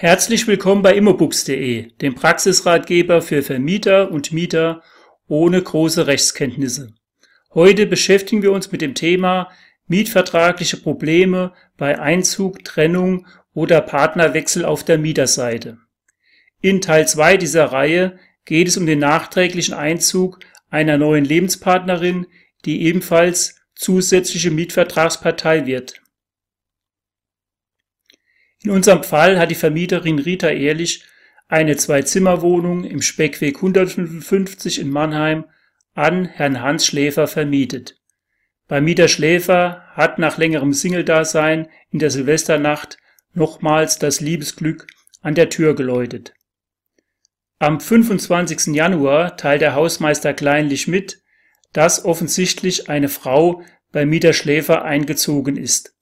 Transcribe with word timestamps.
Herzlich 0.00 0.46
willkommen 0.46 0.82
bei 0.82 0.94
immobooks.de, 0.94 1.90
dem 2.00 2.14
Praxisratgeber 2.14 3.20
für 3.20 3.42
Vermieter 3.42 4.12
und 4.12 4.30
Mieter 4.30 4.80
ohne 5.26 5.60
große 5.60 6.06
Rechtskenntnisse. 6.06 6.94
Heute 7.52 7.84
beschäftigen 7.84 8.42
wir 8.42 8.52
uns 8.52 8.70
mit 8.70 8.80
dem 8.80 8.94
Thema 8.94 9.50
mietvertragliche 9.88 10.76
Probleme 10.76 11.52
bei 11.76 11.98
Einzug, 11.98 12.64
Trennung 12.64 13.26
oder 13.54 13.80
Partnerwechsel 13.80 14.64
auf 14.64 14.84
der 14.84 14.98
Mieterseite. 14.98 15.78
In 16.60 16.80
Teil 16.80 17.08
2 17.08 17.36
dieser 17.36 17.64
Reihe 17.64 18.20
geht 18.44 18.68
es 18.68 18.76
um 18.76 18.86
den 18.86 19.00
nachträglichen 19.00 19.74
Einzug 19.74 20.38
einer 20.70 20.96
neuen 20.96 21.24
Lebenspartnerin, 21.24 22.28
die 22.64 22.82
ebenfalls 22.82 23.56
zusätzliche 23.74 24.52
Mietvertragspartei 24.52 25.66
wird. 25.66 26.00
In 28.64 28.70
unserem 28.70 29.04
Fall 29.04 29.38
hat 29.38 29.50
die 29.50 29.54
Vermieterin 29.54 30.18
Rita 30.18 30.48
Ehrlich 30.48 31.04
eine 31.46 31.76
Zwei-Zimmer-Wohnung 31.76 32.84
im 32.84 33.02
Speckweg 33.02 33.56
155 33.56 34.80
in 34.80 34.90
Mannheim 34.90 35.44
an 35.94 36.24
Herrn 36.26 36.60
Hans 36.60 36.84
Schläfer 36.86 37.26
vermietet. 37.26 38.00
Bei 38.66 38.80
Mieter 38.80 39.08
Schläfer 39.08 39.84
hat 39.92 40.18
nach 40.18 40.38
längerem 40.38 40.72
Single-Dasein 40.72 41.68
in 41.90 42.00
der 42.00 42.10
Silvesternacht 42.10 42.98
nochmals 43.32 43.98
das 43.98 44.20
Liebesglück 44.20 44.86
an 45.22 45.34
der 45.34 45.48
Tür 45.48 45.74
geläutet. 45.74 46.34
Am 47.60 47.80
25. 47.80 48.74
Januar 48.74 49.36
teilt 49.36 49.62
der 49.62 49.74
Hausmeister 49.74 50.34
kleinlich 50.34 50.86
mit, 50.86 51.22
dass 51.72 52.04
offensichtlich 52.04 52.88
eine 52.90 53.08
Frau 53.08 53.62
bei 53.90 54.04
Mieter 54.04 54.32
Schläfer 54.32 54.84
eingezogen 54.84 55.56
ist 55.56 55.97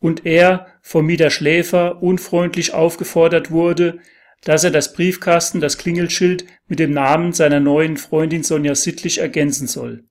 und 0.00 0.26
er 0.26 0.66
vom 0.80 1.06
Mieter 1.06 1.30
Schläfer 1.30 2.02
unfreundlich 2.02 2.72
aufgefordert 2.72 3.50
wurde, 3.50 3.98
dass 4.42 4.64
er 4.64 4.70
das 4.70 4.92
Briefkasten, 4.92 5.60
das 5.60 5.78
Klingelschild 5.78 6.44
mit 6.66 6.78
dem 6.78 6.92
Namen 6.92 7.32
seiner 7.32 7.60
neuen 7.60 7.96
Freundin 7.96 8.44
Sonja 8.44 8.74
Sittlich 8.74 9.18
ergänzen 9.18 9.66
soll. 9.66 10.04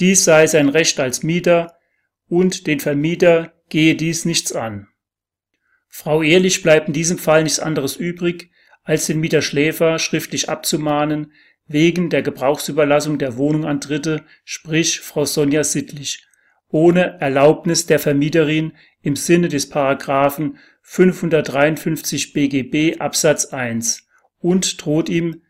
Dies 0.00 0.24
sei 0.24 0.46
sein 0.46 0.68
Recht 0.68 1.00
als 1.00 1.22
Mieter 1.22 1.74
und 2.28 2.66
den 2.66 2.80
Vermieter 2.80 3.52
gehe 3.68 3.94
dies 3.94 4.24
nichts 4.24 4.52
an. 4.52 4.88
Frau 5.88 6.22
Ehrlich 6.22 6.62
bleibt 6.62 6.88
in 6.88 6.94
diesem 6.94 7.18
Fall 7.18 7.42
nichts 7.42 7.60
anderes 7.60 7.96
übrig, 7.96 8.50
als 8.82 9.06
den 9.06 9.20
Mieter 9.20 9.42
Schläfer 9.42 9.98
schriftlich 9.98 10.48
abzumahnen, 10.48 11.32
wegen 11.66 12.10
der 12.10 12.22
Gebrauchsüberlassung 12.22 13.18
der 13.18 13.36
Wohnung 13.36 13.64
an 13.64 13.80
Dritte, 13.80 14.24
sprich 14.44 15.00
Frau 15.00 15.24
Sonja 15.24 15.64
Sittlich, 15.64 16.26
ohne 16.72 17.20
Erlaubnis 17.20 17.86
der 17.86 18.00
Vermieterin 18.00 18.72
im 19.02 19.14
Sinne 19.14 19.48
des 19.48 19.68
Paragraphen 19.68 20.58
553 20.82 22.32
BGB 22.32 23.00
Absatz 23.00 23.46
1 23.46 24.08
und 24.40 24.84
droht 24.84 25.08
ihm 25.08 25.42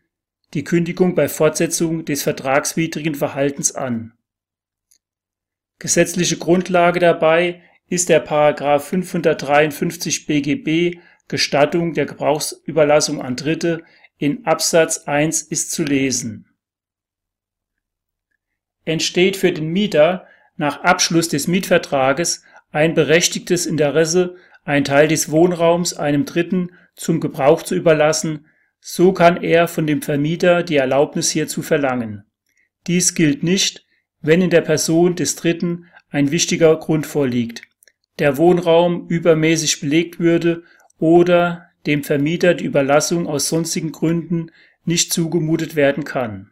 die 0.53 0.63
Kündigung 0.63 1.15
bei 1.15 1.27
Fortsetzung 1.27 2.05
des 2.05 2.21
vertragswidrigen 2.21 3.15
Verhaltens 3.15 3.73
an. 3.73 4.13
Gesetzliche 5.79 6.37
Grundlage 6.37 6.99
dabei 6.99 7.63
ist 7.87 8.09
der 8.09 8.19
Paragraph 8.19 8.87
553 8.87 10.27
BGB 10.27 10.99
Gestattung 11.27 11.93
der 11.93 12.05
Gebrauchsüberlassung 12.05 13.21
an 13.21 13.35
Dritte 13.35 13.83
in 14.17 14.45
Absatz 14.45 14.99
1 14.99 15.41
ist 15.43 15.71
zu 15.71 15.83
lesen. 15.83 16.47
Entsteht 18.85 19.37
für 19.37 19.51
den 19.51 19.69
Mieter 19.69 20.27
nach 20.55 20.83
Abschluss 20.83 21.29
des 21.29 21.47
Mietvertrages 21.47 22.43
ein 22.71 22.93
berechtigtes 22.93 23.65
Interesse, 23.65 24.35
einen 24.63 24.85
Teil 24.85 25.07
des 25.07 25.31
Wohnraums 25.31 25.93
einem 25.93 26.25
Dritten 26.25 26.71
zum 26.95 27.19
Gebrauch 27.19 27.63
zu 27.63 27.75
überlassen, 27.75 28.47
so 28.79 29.13
kann 29.13 29.41
er 29.41 29.67
von 29.67 29.87
dem 29.87 30.01
Vermieter 30.01 30.63
die 30.63 30.75
Erlaubnis 30.75 31.29
hierzu 31.29 31.61
verlangen. 31.61 32.25
Dies 32.87 33.15
gilt 33.15 33.43
nicht, 33.43 33.85
wenn 34.21 34.41
in 34.41 34.49
der 34.49 34.61
Person 34.61 35.15
des 35.15 35.35
Dritten 35.35 35.85
ein 36.09 36.31
wichtiger 36.31 36.75
Grund 36.77 37.05
vorliegt, 37.05 37.61
der 38.19 38.37
Wohnraum 38.37 39.07
übermäßig 39.07 39.81
belegt 39.81 40.19
würde 40.19 40.63
oder 40.99 41.69
dem 41.85 42.03
Vermieter 42.03 42.53
die 42.53 42.65
Überlassung 42.65 43.27
aus 43.27 43.49
sonstigen 43.49 43.91
Gründen 43.91 44.51
nicht 44.85 45.13
zugemutet 45.13 45.75
werden 45.75 46.03
kann. 46.03 46.51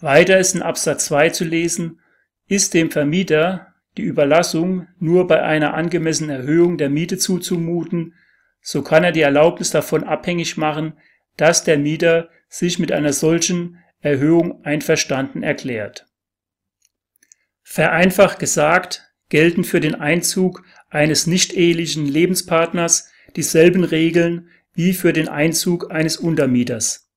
Weiter 0.00 0.38
ist 0.38 0.54
in 0.54 0.62
Absatz 0.62 1.06
2 1.06 1.30
zu 1.30 1.44
lesen, 1.44 2.00
ist 2.48 2.74
dem 2.74 2.90
Vermieter 2.90 3.74
die 3.96 4.02
Überlassung 4.02 4.88
nur 4.98 5.26
bei 5.26 5.42
einer 5.42 5.74
angemessenen 5.74 6.30
Erhöhung 6.30 6.78
der 6.78 6.88
Miete 6.88 7.18
zuzumuten, 7.18 8.14
so 8.60 8.82
kann 8.82 9.04
er 9.04 9.12
die 9.12 9.20
Erlaubnis 9.20 9.70
davon 9.70 10.04
abhängig 10.04 10.56
machen, 10.56 10.94
dass 11.36 11.64
der 11.64 11.78
Mieter 11.78 12.30
sich 12.48 12.78
mit 12.78 12.90
einer 12.90 13.12
solchen 13.12 13.78
Erhöhung 14.00 14.64
einverstanden 14.64 15.42
erklärt. 15.42 16.06
Vereinfacht 17.62 18.38
gesagt 18.38 19.04
gelten 19.28 19.62
für 19.62 19.80
den 19.80 19.94
Einzug 19.94 20.64
eines 20.88 21.26
nicht-ehelichen 21.26 22.06
Lebenspartners 22.06 23.10
dieselben 23.36 23.84
Regeln 23.84 24.48
wie 24.72 24.94
für 24.94 25.12
den 25.12 25.28
Einzug 25.28 25.90
eines 25.90 26.16
Untermieters. 26.16 27.10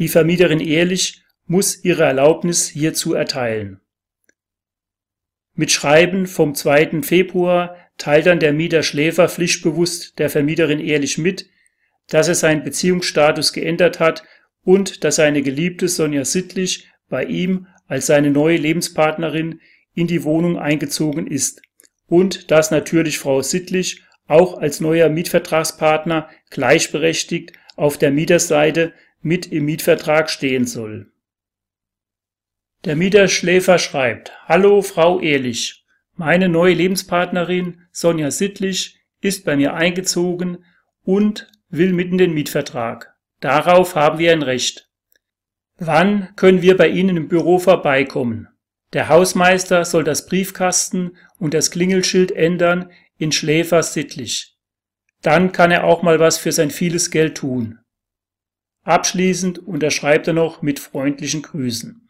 Die 0.00 0.08
Vermieterin 0.08 0.60
ehrlich 0.60 1.22
muss 1.46 1.84
ihre 1.84 2.02
Erlaubnis 2.02 2.66
hierzu 2.66 3.14
erteilen 3.14 3.80
mit 5.56 5.72
Schreiben 5.72 6.26
vom 6.26 6.54
2. 6.54 7.02
Februar 7.02 7.76
teilt 7.98 8.26
dann 8.26 8.40
der 8.40 8.52
Mieter 8.52 8.82
Schläfer 8.82 9.28
pflichtbewusst 9.28 10.18
der 10.18 10.30
Vermieterin 10.30 10.80
ehrlich 10.80 11.18
mit, 11.18 11.48
dass 12.08 12.28
er 12.28 12.34
seinen 12.34 12.62
Beziehungsstatus 12.62 13.52
geändert 13.52 13.98
hat 13.98 14.22
und 14.64 15.02
dass 15.02 15.16
seine 15.16 15.42
Geliebte 15.42 15.88
Sonja 15.88 16.24
Sittlich 16.24 16.88
bei 17.08 17.24
ihm 17.24 17.66
als 17.88 18.06
seine 18.06 18.30
neue 18.30 18.58
Lebenspartnerin 18.58 19.60
in 19.94 20.06
die 20.06 20.24
Wohnung 20.24 20.58
eingezogen 20.58 21.26
ist 21.26 21.62
und 22.06 22.50
dass 22.50 22.70
natürlich 22.70 23.18
Frau 23.18 23.42
Sittlich 23.42 24.02
auch 24.26 24.58
als 24.58 24.80
neuer 24.80 25.08
Mietvertragspartner 25.08 26.28
gleichberechtigt 26.50 27.52
auf 27.76 27.96
der 27.96 28.10
Mieterseite 28.10 28.92
mit 29.22 29.46
im 29.46 29.64
Mietvertrag 29.64 30.30
stehen 30.30 30.66
soll 30.66 31.10
der 32.84 32.96
Mieter 32.96 33.28
Schläfer 33.28 33.78
schreibt, 33.78 34.32
Hallo 34.46 34.82
Frau 34.82 35.20
Ehrlich, 35.20 35.84
meine 36.14 36.48
neue 36.48 36.74
Lebenspartnerin 36.74 37.82
Sonja 37.90 38.30
Sittlich 38.30 39.00
ist 39.20 39.44
bei 39.44 39.56
mir 39.56 39.74
eingezogen 39.74 40.64
und 41.02 41.50
will 41.68 41.92
mitten 41.92 42.18
den 42.18 42.32
Mietvertrag. 42.32 43.14
Darauf 43.40 43.94
haben 43.94 44.18
wir 44.18 44.32
ein 44.32 44.42
Recht. 44.42 44.88
Wann 45.78 46.34
können 46.36 46.62
wir 46.62 46.76
bei 46.76 46.88
Ihnen 46.88 47.16
im 47.16 47.28
Büro 47.28 47.58
vorbeikommen? 47.58 48.48
Der 48.92 49.08
Hausmeister 49.08 49.84
soll 49.84 50.04
das 50.04 50.26
Briefkasten 50.26 51.16
und 51.38 51.54
das 51.54 51.70
Klingelschild 51.70 52.32
ändern 52.32 52.90
in 53.18 53.32
Schläfer 53.32 53.82
Sittlich. 53.82 54.56
Dann 55.22 55.52
kann 55.52 55.70
er 55.70 55.84
auch 55.84 56.02
mal 56.02 56.20
was 56.20 56.38
für 56.38 56.52
sein 56.52 56.70
vieles 56.70 57.10
Geld 57.10 57.36
tun. 57.36 57.78
Abschließend 58.84 59.58
unterschreibt 59.58 60.28
er 60.28 60.34
noch 60.34 60.62
mit 60.62 60.78
freundlichen 60.78 61.42
Grüßen. 61.42 62.05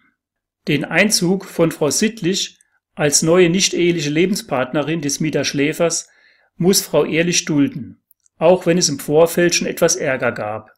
Den 0.69 0.85
Einzug 0.85 1.45
von 1.45 1.71
Frau 1.71 1.91
Sittlich 1.91 2.59
als 2.97 3.23
neue 3.23 3.51
nicht-eheliche 3.51 4.11
Lebenspartnerin 4.11 5.01
des 5.01 5.21
Mieter 5.21 5.45
Schläfers 5.45 6.09
muss 6.57 6.83
Frau 6.83 7.05
Ehrlich 7.05 7.45
dulden, 7.45 8.01
auch 8.39 8.67
wenn 8.67 8.77
es 8.77 8.89
im 8.89 8.99
Vorfeld 8.99 9.55
schon 9.55 9.69
etwas 9.69 9.95
Ärger 9.95 10.33
gab. 10.33 10.73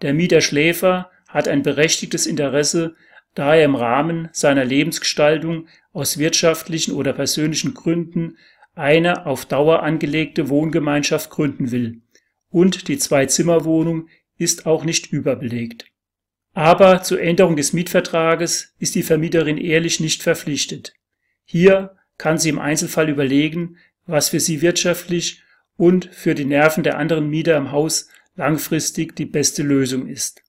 Der 0.00 0.14
Mieter 0.14 0.40
Schläfer 0.40 1.10
hat 1.26 1.46
ein 1.46 1.62
berechtigtes 1.62 2.26
Interesse, 2.26 2.94
da 3.34 3.54
er 3.54 3.66
im 3.66 3.74
Rahmen 3.74 4.30
seiner 4.32 4.64
Lebensgestaltung 4.64 5.68
aus 5.92 6.16
wirtschaftlichen 6.16 6.94
oder 6.94 7.12
persönlichen 7.12 7.74
Gründen 7.74 8.38
eine 8.74 9.26
auf 9.26 9.44
Dauer 9.44 9.82
angelegte 9.82 10.48
Wohngemeinschaft 10.48 11.28
gründen 11.28 11.70
will. 11.70 12.00
Und 12.48 12.88
die 12.88 12.96
Zwei-Zimmer-Wohnung 12.96 14.08
ist 14.38 14.64
auch 14.64 14.84
nicht 14.84 15.12
überbelegt 15.12 15.87
aber 16.58 17.04
zur 17.04 17.20
Änderung 17.20 17.54
des 17.54 17.72
Mietvertrages 17.72 18.74
ist 18.80 18.96
die 18.96 19.04
Vermieterin 19.04 19.58
ehrlich 19.58 20.00
nicht 20.00 20.24
verpflichtet. 20.24 20.92
Hier 21.44 21.94
kann 22.16 22.36
sie 22.36 22.48
im 22.48 22.58
Einzelfall 22.58 23.08
überlegen, 23.08 23.76
was 24.06 24.30
für 24.30 24.40
sie 24.40 24.60
wirtschaftlich 24.60 25.44
und 25.76 26.06
für 26.12 26.34
die 26.34 26.44
Nerven 26.44 26.82
der 26.82 26.98
anderen 26.98 27.30
Mieter 27.30 27.56
im 27.56 27.70
Haus 27.70 28.08
langfristig 28.34 29.14
die 29.14 29.24
beste 29.24 29.62
Lösung 29.62 30.08
ist. 30.08 30.42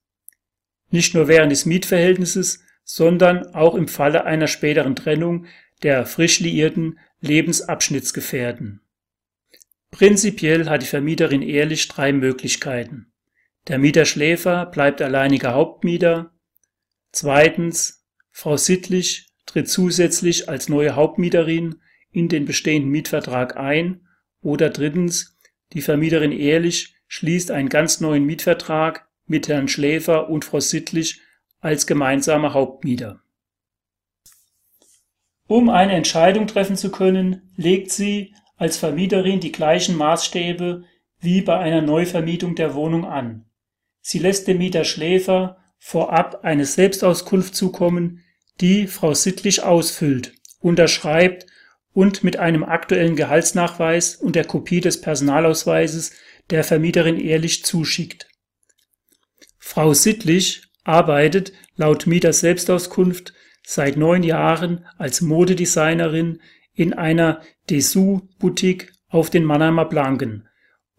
Nicht 0.90 1.14
nur 1.14 1.28
während 1.28 1.52
des 1.52 1.64
Mietverhältnisses, 1.64 2.64
sondern 2.82 3.54
auch 3.54 3.76
im 3.76 3.86
Falle 3.86 4.24
einer 4.24 4.48
späteren 4.48 4.96
Trennung 4.96 5.46
der 5.84 6.06
frisch 6.06 6.40
liierten 6.40 6.98
Lebensabschnittsgefährten. 7.20 8.80
Prinzipiell 9.92 10.68
hat 10.68 10.82
die 10.82 10.86
Vermieterin 10.86 11.42
ehrlich 11.42 11.86
drei 11.86 12.12
Möglichkeiten. 12.12 13.09
Der 13.68 13.78
Mieter 13.78 14.04
Schläfer 14.04 14.66
bleibt 14.66 15.02
alleiniger 15.02 15.54
Hauptmieter. 15.54 16.32
Zweitens, 17.12 18.06
Frau 18.30 18.56
Sittlich 18.56 19.32
tritt 19.46 19.68
zusätzlich 19.68 20.48
als 20.48 20.68
neue 20.68 20.94
Hauptmieterin 20.94 21.80
in 22.10 22.28
den 22.28 22.44
bestehenden 22.44 22.90
Mietvertrag 22.90 23.56
ein. 23.56 24.06
Oder 24.40 24.70
drittens, 24.70 25.38
die 25.72 25.82
Vermieterin 25.82 26.32
Ehrlich 26.32 26.94
schließt 27.06 27.50
einen 27.50 27.68
ganz 27.68 28.00
neuen 28.00 28.24
Mietvertrag 28.24 29.08
mit 29.26 29.48
Herrn 29.48 29.68
Schläfer 29.68 30.28
und 30.28 30.44
Frau 30.44 30.60
Sittlich 30.60 31.20
als 31.60 31.86
gemeinsamer 31.86 32.54
Hauptmieter. 32.54 33.20
Um 35.46 35.68
eine 35.68 35.92
Entscheidung 35.94 36.46
treffen 36.46 36.76
zu 36.76 36.90
können, 36.90 37.52
legt 37.56 37.90
sie 37.90 38.34
als 38.56 38.76
Vermieterin 38.76 39.40
die 39.40 39.52
gleichen 39.52 39.96
Maßstäbe 39.96 40.84
wie 41.18 41.42
bei 41.42 41.58
einer 41.58 41.82
Neuvermietung 41.82 42.54
der 42.54 42.74
Wohnung 42.74 43.04
an. 43.04 43.49
Sie 44.00 44.18
lässt 44.18 44.48
dem 44.48 44.58
Mieter 44.58 44.84
Schläfer 44.84 45.58
vorab 45.78 46.44
eine 46.44 46.64
Selbstauskunft 46.64 47.54
zukommen, 47.54 48.24
die 48.60 48.86
Frau 48.86 49.14
Sittlich 49.14 49.62
ausfüllt, 49.62 50.34
unterschreibt 50.60 51.46
und 51.92 52.22
mit 52.22 52.36
einem 52.36 52.64
aktuellen 52.64 53.16
Gehaltsnachweis 53.16 54.16
und 54.16 54.36
der 54.36 54.44
Kopie 54.44 54.80
des 54.80 55.00
Personalausweises 55.00 56.12
der 56.50 56.64
Vermieterin 56.64 57.18
ehrlich 57.18 57.64
zuschickt. 57.64 58.28
Frau 59.58 59.94
Sittlich 59.94 60.62
arbeitet 60.84 61.52
laut 61.76 62.06
Mieter 62.06 62.32
Selbstauskunft 62.32 63.32
seit 63.64 63.96
neun 63.96 64.22
Jahren 64.22 64.86
als 64.98 65.20
Modedesignerin 65.20 66.40
in 66.74 66.92
einer 66.92 67.42
Dessous-Boutique 67.68 68.92
auf 69.08 69.30
den 69.30 69.44
Mannheimer 69.44 69.84
Blanken 69.84 70.48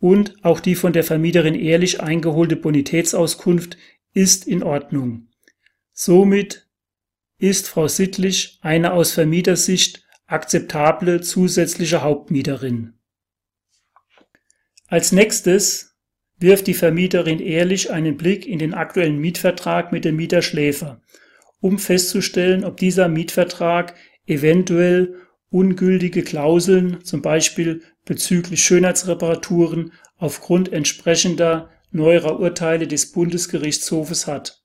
und 0.02 0.44
auch 0.44 0.60
die 0.60 0.76
von 0.76 0.94
der 0.94 1.04
Vermieterin 1.04 1.56
ehrlich 1.56 2.02
eingeholte 2.02 2.56
Bonitätsauskunft 2.56 3.78
ist 4.14 4.48
in 4.48 4.64
Ordnung. 4.64 5.28
Somit 5.94 6.68
ist 7.38 7.70
Frau 7.70 7.88
Sittlich 7.88 8.58
eine 8.62 8.94
aus 8.94 9.12
Vermietersicht 9.12 10.04
akzeptable 10.26 11.22
zusätzliche 11.22 12.02
Hauptmieterin. 12.02 12.94
Als 14.88 15.12
nächstes 15.12 15.96
wirft 16.38 16.66
die 16.66 16.74
Vermieterin 16.74 17.40
ehrlich 17.40 17.92
einen 17.92 18.18
Blick 18.18 18.48
in 18.48 18.58
den 18.58 18.74
aktuellen 18.74 19.20
Mietvertrag 19.20 19.92
mit 19.92 20.04
dem 20.04 20.16
Mieter 20.16 20.42
Schläfer, 20.42 21.02
um 21.60 21.78
festzustellen, 21.78 22.64
ob 22.64 22.78
dieser 22.78 23.08
Mietvertrag 23.08 23.94
eventuell 24.26 25.16
ungültige 25.52 26.24
Klauseln, 26.24 27.04
zum 27.04 27.22
Beispiel 27.22 27.84
bezüglich 28.06 28.64
Schönheitsreparaturen, 28.64 29.94
aufgrund 30.18 30.72
entsprechender 30.72 31.70
neuerer 31.92 32.40
Urteile 32.40 32.88
des 32.88 33.12
Bundesgerichtshofes 33.12 34.28
hat. 34.28 34.64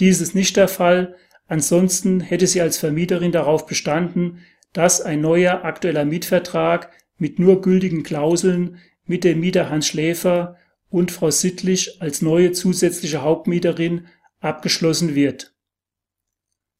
Dies 0.00 0.20
ist 0.20 0.34
nicht 0.34 0.56
der 0.56 0.68
Fall, 0.68 1.16
ansonsten 1.46 2.20
hätte 2.20 2.46
sie 2.46 2.60
als 2.60 2.78
Vermieterin 2.78 3.32
darauf 3.32 3.66
bestanden, 3.66 4.44
dass 4.72 5.00
ein 5.00 5.20
neuer 5.20 5.64
aktueller 5.64 6.04
Mietvertrag 6.04 6.92
mit 7.16 7.38
nur 7.38 7.60
gültigen 7.62 8.02
Klauseln 8.02 8.78
mit 9.06 9.24
dem 9.24 9.40
Mieter 9.40 9.70
Hans 9.70 9.86
Schläfer 9.86 10.56
und 10.90 11.10
Frau 11.10 11.30
Sittlich 11.30 12.00
als 12.00 12.22
neue 12.22 12.52
zusätzliche 12.52 13.22
Hauptmieterin 13.22 14.06
abgeschlossen 14.40 15.14
wird. 15.14 15.54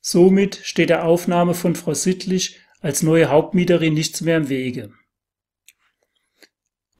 Somit 0.00 0.60
steht 0.62 0.90
der 0.90 1.04
Aufnahme 1.04 1.54
von 1.54 1.74
Frau 1.74 1.94
Sittlich 1.94 2.60
als 2.80 3.02
neue 3.02 3.30
Hauptmieterin 3.30 3.94
nichts 3.94 4.20
mehr 4.20 4.36
im 4.36 4.48
Wege. 4.48 4.92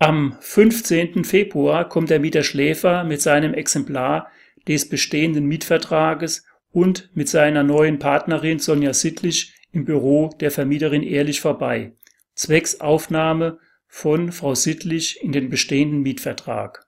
Am 0.00 0.36
15. 0.40 1.24
Februar 1.24 1.88
kommt 1.88 2.10
der 2.10 2.20
Mieter 2.20 2.44
Schläfer 2.44 3.02
mit 3.02 3.20
seinem 3.20 3.52
Exemplar 3.52 4.30
des 4.68 4.88
bestehenden 4.88 5.46
Mietvertrages 5.46 6.46
und 6.70 7.10
mit 7.14 7.28
seiner 7.28 7.64
neuen 7.64 7.98
Partnerin 7.98 8.60
Sonja 8.60 8.92
Sittlich 8.92 9.54
im 9.72 9.84
Büro 9.84 10.28
der 10.38 10.52
Vermieterin 10.52 11.02
Ehrlich 11.02 11.40
vorbei, 11.40 11.94
zwecks 12.36 12.80
Aufnahme 12.80 13.58
von 13.88 14.30
Frau 14.30 14.54
Sittlich 14.54 15.20
in 15.20 15.32
den 15.32 15.48
bestehenden 15.48 16.02
Mietvertrag. 16.02 16.86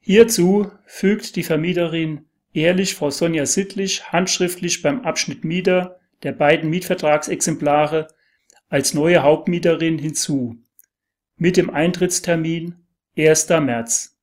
Hierzu 0.00 0.72
fügt 0.84 1.36
die 1.36 1.44
Vermieterin 1.44 2.24
Ehrlich 2.52 2.96
Frau 2.96 3.10
Sonja 3.10 3.46
Sittlich 3.46 4.10
handschriftlich 4.10 4.82
beim 4.82 5.02
Abschnitt 5.02 5.44
Mieter 5.44 6.00
der 6.24 6.32
beiden 6.32 6.70
Mietvertragsexemplare 6.70 8.08
als 8.68 8.94
neue 8.94 9.22
Hauptmieterin 9.22 9.96
hinzu 9.96 10.60
mit 11.40 11.56
dem 11.56 11.70
Eintrittstermin 11.70 12.86
1. 13.16 13.48
März. 13.48 14.14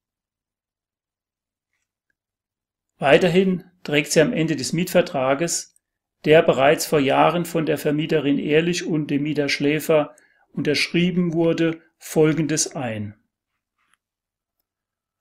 Weiterhin 3.00 3.64
trägt 3.84 4.12
sie 4.12 4.22
am 4.22 4.34
Ende 4.34 4.56
des 4.56 4.72
Mietvertrages, 4.72 5.76
der 6.26 6.44
bereits 6.44 6.86
vor 6.86 7.00
Jahren 7.00 7.46
von 7.46 7.66
der 7.66 7.80
Vermieterin 7.80 8.38
Ehrlich 8.38 8.86
und 8.86 9.10
dem 9.10 9.24
Mieter 9.24 9.50
Schläfer 9.50 10.16
unterschrieben 10.50 11.34
wurde, 11.34 11.82
Folgendes 11.98 12.76
ein. 12.76 13.16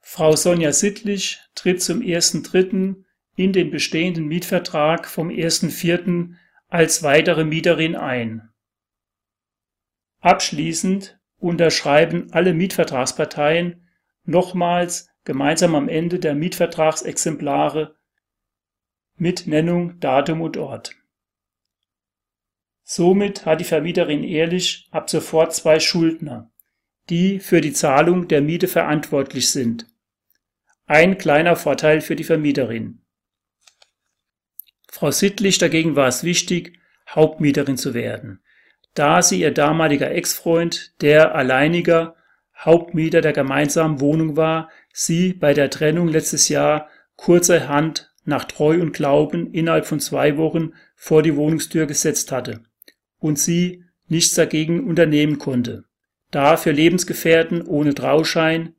Frau 0.00 0.36
Sonja 0.36 0.72
Sittlich 0.72 1.40
tritt 1.54 1.82
zum 1.82 2.00
1.3. 2.00 3.04
in 3.36 3.52
den 3.54 3.70
bestehenden 3.70 4.26
Mietvertrag 4.26 5.08
vom 5.08 5.28
1.4. 5.30 6.34
als 6.68 7.02
weitere 7.02 7.46
Mieterin 7.46 7.96
ein. 7.96 8.50
Abschließend 10.20 11.15
unterschreiben 11.38 12.28
alle 12.32 12.54
Mietvertragsparteien 12.54 13.86
nochmals 14.24 15.10
gemeinsam 15.24 15.74
am 15.74 15.88
Ende 15.88 16.18
der 16.18 16.34
Mietvertragsexemplare 16.34 17.96
mit 19.16 19.46
Nennung 19.46 19.98
Datum 20.00 20.40
und 20.40 20.56
Ort. 20.56 20.94
Somit 22.82 23.44
hat 23.44 23.60
die 23.60 23.64
Vermieterin 23.64 24.22
Ehrlich 24.22 24.88
ab 24.92 25.10
sofort 25.10 25.54
zwei 25.54 25.80
Schuldner, 25.80 26.50
die 27.10 27.40
für 27.40 27.60
die 27.60 27.72
Zahlung 27.72 28.28
der 28.28 28.40
Miete 28.40 28.68
verantwortlich 28.68 29.50
sind. 29.50 29.86
Ein 30.86 31.18
kleiner 31.18 31.56
Vorteil 31.56 32.00
für 32.00 32.14
die 32.14 32.24
Vermieterin. 32.24 33.02
Frau 34.88 35.10
Sittlich 35.10 35.58
dagegen 35.58 35.96
war 35.96 36.06
es 36.06 36.22
wichtig, 36.22 36.78
Hauptmieterin 37.08 37.76
zu 37.76 37.92
werden 37.92 38.40
da 38.96 39.22
sie 39.22 39.40
ihr 39.40 39.52
damaliger 39.52 40.10
Ex-Freund, 40.10 40.94
der 41.02 41.34
alleiniger 41.34 42.16
Hauptmieter 42.58 43.20
der 43.20 43.34
gemeinsamen 43.34 44.00
Wohnung 44.00 44.36
war, 44.36 44.70
sie 44.92 45.34
bei 45.34 45.52
der 45.52 45.70
Trennung 45.70 46.08
letztes 46.08 46.48
Jahr 46.48 46.88
kurzerhand 47.16 48.10
nach 48.24 48.44
Treu 48.44 48.80
und 48.80 48.92
Glauben 48.92 49.52
innerhalb 49.52 49.86
von 49.86 50.00
zwei 50.00 50.38
Wochen 50.38 50.72
vor 50.96 51.22
die 51.22 51.36
Wohnungstür 51.36 51.86
gesetzt 51.86 52.32
hatte 52.32 52.62
und 53.18 53.38
sie 53.38 53.84
nichts 54.08 54.34
dagegen 54.34 54.86
unternehmen 54.86 55.38
konnte, 55.38 55.84
da 56.30 56.56
für 56.56 56.72
Lebensgefährten 56.72 57.62
ohne 57.62 57.94
Trauschein, 57.94 58.74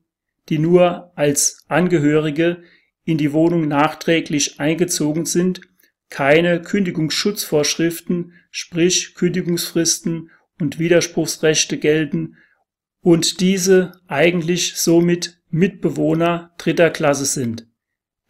die 0.49 0.57
nur 0.57 1.11
als 1.15 1.63
Angehörige 1.67 2.63
in 3.05 3.19
die 3.19 3.33
Wohnung 3.33 3.67
nachträglich 3.67 4.59
eingezogen 4.59 5.25
sind, 5.25 5.61
keine 6.09 6.61
Kündigungsschutzvorschriften, 6.61 8.33
sprich 8.51 9.15
Kündigungsfristen 9.15 10.31
und 10.59 10.79
Widerspruchsrechte 10.79 11.77
gelten 11.77 12.37
und 13.01 13.41
diese 13.41 13.93
eigentlich 14.07 14.75
somit 14.75 15.39
Mitbewohner 15.49 16.53
dritter 16.57 16.89
Klasse 16.89 17.25
sind. 17.25 17.67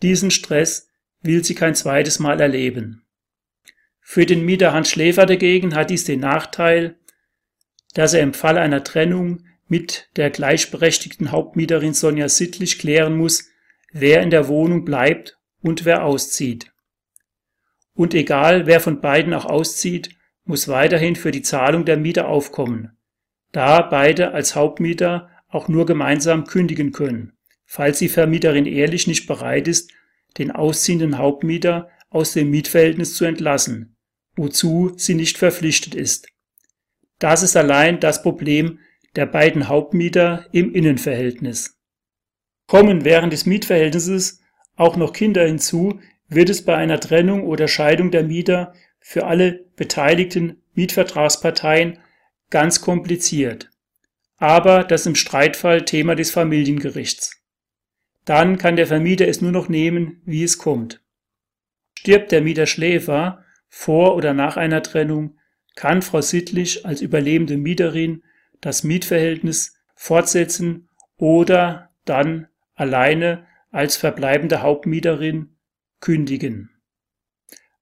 Diesen 0.02 0.32
Stress 0.32 0.90
will 1.22 1.44
sie 1.44 1.56
kein 1.56 1.76
zweites 1.76 2.20
Mal 2.20 2.40
erleben. 2.40 3.04
Für 4.02 4.26
den 4.26 4.46
Mieter 4.46 4.74
Hans 4.74 4.90
Schläfer 4.90 5.26
dagegen 5.26 5.76
hat 5.76 5.90
dies 5.90 6.04
den 6.04 6.20
Nachteil, 6.20 6.98
dass 7.94 8.14
er 8.14 8.22
im 8.22 8.34
Fall 8.34 8.58
einer 8.58 8.84
Trennung 8.84 9.46
mit 9.68 10.10
der 10.16 10.30
gleichberechtigten 10.30 11.32
Hauptmieterin 11.32 11.94
Sonja 11.94 12.30
Sittlich 12.30 12.80
klären 12.80 13.18
muss, 13.18 13.50
wer 13.92 14.22
in 14.22 14.30
der 14.30 14.48
Wohnung 14.48 14.86
bleibt 14.86 15.38
und 15.62 15.86
wer 15.86 16.06
auszieht. 16.06 16.72
Und 17.98 18.14
egal, 18.14 18.68
wer 18.68 18.80
von 18.80 19.02
beiden 19.02 19.34
auch 19.34 19.46
auszieht, 19.46 20.12
muss 20.46 20.68
weiterhin 20.68 21.16
für 21.16 21.32
die 21.32 21.42
Zahlung 21.42 21.84
der 21.84 21.98
Miete 21.98 22.28
aufkommen, 22.28 22.92
da 23.52 23.82
beide 23.82 24.34
als 24.34 24.56
Hauptmieter 24.56 25.32
auch 25.50 25.68
nur 25.68 25.88
gemeinsam 25.88 26.46
kündigen 26.46 26.92
können, 26.92 27.34
falls 27.66 27.98
die 27.98 28.08
Vermieterin 28.08 28.68
ehrlich 28.68 29.08
nicht 29.08 29.26
bereit 29.26 29.68
ist, 29.68 29.92
den 30.38 30.52
ausziehenden 30.52 31.18
Hauptmieter 31.18 31.90
aus 32.12 32.34
dem 32.34 32.52
Mietverhältnis 32.52 33.16
zu 33.16 33.26
entlassen, 33.26 33.98
wozu 34.36 34.94
sie 34.96 35.16
nicht 35.16 35.40
verpflichtet 35.40 35.96
ist. 35.96 36.28
Das 37.18 37.42
ist 37.42 37.58
allein 37.58 38.00
das 38.00 38.22
Problem 38.22 38.78
der 39.16 39.26
beiden 39.26 39.70
Hauptmieter 39.70 40.46
im 40.52 40.72
Innenverhältnis. 40.72 41.80
Kommen 42.68 43.06
während 43.06 43.34
des 43.34 43.48
Mietverhältnisses 43.48 44.44
auch 44.76 44.98
noch 44.98 45.14
Kinder 45.14 45.48
hinzu, 45.48 46.00
wird 46.30 46.50
es 46.50 46.64
bei 46.64 46.76
einer 46.76 47.00
Trennung 47.00 47.44
oder 47.44 47.68
Scheidung 47.68 48.12
der 48.12 48.24
Mieter 48.24 48.74
für 49.00 49.26
alle 49.26 49.66
beteiligten 49.76 50.62
Mietvertragsparteien 50.74 52.00
ganz 52.50 52.82
kompliziert. 52.82 53.70
Aber 54.38 54.84
das 54.84 55.06
im 55.06 55.16
Streitfall 55.16 55.86
Thema 55.86 56.16
des 56.16 56.32
Familiengerichts. 56.32 57.42
Dann 58.26 58.58
kann 58.58 58.76
der 58.76 58.88
Vermieter 58.88 59.28
es 59.28 59.42
nur 59.42 59.52
noch 59.52 59.70
nehmen, 59.70 60.22
wie 60.26 60.44
es 60.44 60.58
kommt. 60.58 61.02
Stirbt 61.98 62.32
der 62.32 62.42
Mieter 62.42 62.66
Schläfer 62.66 63.44
vor 63.70 64.16
oder 64.16 64.34
nach 64.34 64.58
einer 64.58 64.84
Trennung, 64.84 65.38
kann 65.76 66.02
Frau 66.02 66.22
Sittlich 66.22 66.86
als 66.86 67.02
überlebende 67.02 67.58
Mieterin 67.58 68.24
das 68.62 68.84
Mietverhältnis 68.84 69.76
fortsetzen 69.96 70.90
oder 71.18 71.90
dann 72.06 72.48
alleine 72.76 73.46
als 73.72 73.98
verbleibende 73.98 74.62
Hauptmieterin 74.62 75.57
kündigen. 76.00 76.70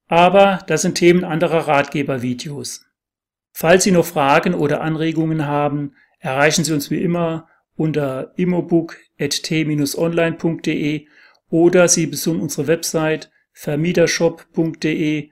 Aber 0.07 0.63
das 0.67 0.83
sind 0.83 0.95
Themen 0.95 1.23
anderer 1.23 1.67
Ratgebervideos. 1.67 2.85
Falls 3.51 3.83
Sie 3.83 3.91
noch 3.91 4.05
Fragen 4.05 4.53
oder 4.53 4.81
Anregungen 4.81 5.45
haben, 5.45 5.95
erreichen 6.19 6.63
Sie 6.63 6.73
uns 6.73 6.91
wie 6.91 7.01
immer 7.01 7.49
unter 7.75 8.33
immobook.t-online.de 8.37 11.07
oder 11.49 11.87
Sie 11.87 12.07
besuchen 12.07 12.41
unsere 12.41 12.67
Website 12.67 13.31
vermietershop.de. 13.53 15.29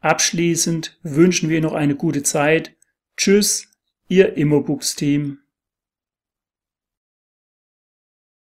Abschließend 0.00 0.98
wünschen 1.02 1.48
wir 1.48 1.60
noch 1.60 1.74
eine 1.74 1.94
gute 1.94 2.22
Zeit. 2.22 2.74
Tschüss, 3.16 3.68
Ihr 4.08 4.36
Immobooks-Team. 4.36 5.38